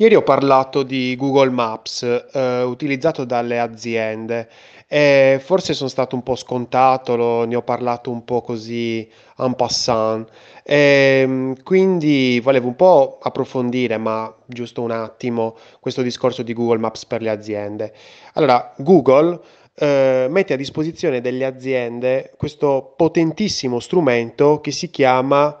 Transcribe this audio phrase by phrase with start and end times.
[0.00, 2.02] Ieri ho parlato di Google Maps,
[2.32, 4.48] eh, utilizzato dalle aziende
[4.88, 9.06] e forse sono stato un po' scontato, lo- ne ho parlato un po' così
[9.36, 10.26] en passant.
[10.64, 17.04] Ehm, quindi volevo un po' approfondire, ma giusto un attimo, questo discorso di Google Maps
[17.04, 17.92] per le aziende.
[18.34, 19.38] Allora, Google
[19.74, 25.56] eh, mette a disposizione delle aziende questo potentissimo strumento che si chiama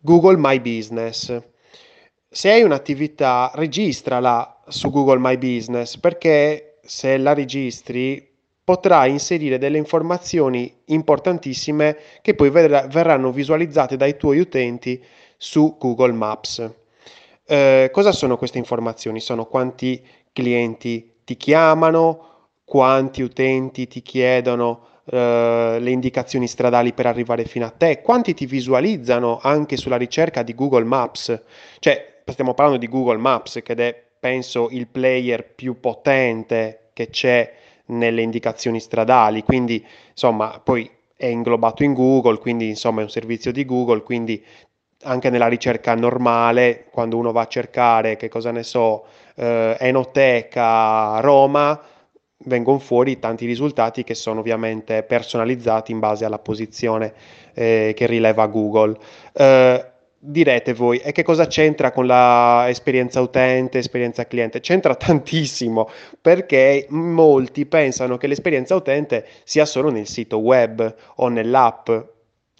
[0.00, 1.40] Google My Business.
[2.28, 9.78] Se hai un'attività, registrala su Google My Business perché se la registri potrai inserire delle
[9.78, 15.02] informazioni importantissime che poi verrà- verranno visualizzate dai tuoi utenti
[15.36, 16.68] su Google Maps.
[17.46, 19.20] Eh, cosa sono queste informazioni?
[19.20, 27.44] Sono quanti clienti ti chiamano, quanti utenti ti chiedono eh, le indicazioni stradali per arrivare
[27.44, 31.40] fino a te, quanti ti visualizzano anche sulla ricerca di Google Maps.
[31.78, 37.52] Cioè, stiamo parlando di Google Maps, che è, penso, il player più potente che c'è
[37.86, 43.52] nelle indicazioni stradali, quindi insomma, poi è inglobato in Google, quindi insomma è un servizio
[43.52, 44.42] di Google, quindi
[45.02, 49.04] anche nella ricerca normale, quando uno va a cercare, che cosa ne so,
[49.36, 51.80] eh, Enoteca Roma,
[52.38, 57.14] vengono fuori tanti risultati che sono ovviamente personalizzati in base alla posizione
[57.54, 58.98] eh, che rileva Google.
[59.32, 64.60] Eh, direte voi, e che cosa c'entra con la esperienza utente, esperienza cliente?
[64.60, 65.88] C'entra tantissimo
[66.20, 71.90] perché molti pensano che l'esperienza utente sia solo nel sito web o nell'app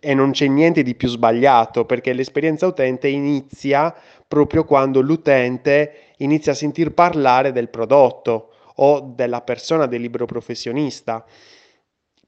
[0.00, 3.94] e non c'è niente di più sbagliato perché l'esperienza utente inizia
[4.26, 11.24] proprio quando l'utente inizia a sentir parlare del prodotto o della persona del libero professionista.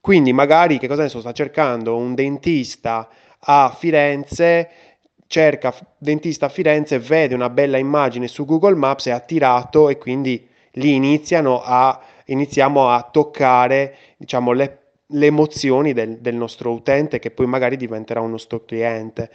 [0.01, 3.09] Quindi magari che cosa ne so, sta cercando un dentista
[3.39, 4.69] a Firenze,
[5.35, 10.49] cerca dentista a Firenze, vede una bella immagine su Google Maps, è attirato e quindi
[10.75, 17.33] lì iniziano a, iniziamo a toccare diciamo, le, le emozioni del, del nostro utente che
[17.33, 19.29] poi magari diventerà un nostro cliente.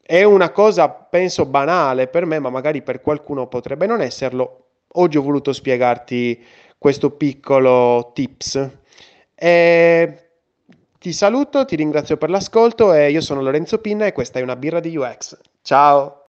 [0.00, 4.68] È una cosa, penso, banale per me, ma magari per qualcuno potrebbe non esserlo.
[4.94, 6.42] Oggi ho voluto spiegarti
[6.78, 8.70] questo piccolo tips.
[9.34, 10.29] E
[11.00, 14.54] ti saluto, ti ringrazio per l'ascolto e io sono Lorenzo Pinna e questa è una
[14.54, 15.36] birra di UX.
[15.62, 16.18] Ciao!